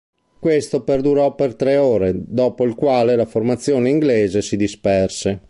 Questo 0.39 0.81
perdurò 0.83 1.35
per 1.35 1.53
tre 1.53 1.77
ore, 1.77 2.13
dopo 2.15 2.63
il 2.65 2.73
quale 2.73 3.15
la 3.15 3.27
formazione 3.27 3.89
inglese 3.89 4.41
si 4.41 4.57
disperse. 4.57 5.39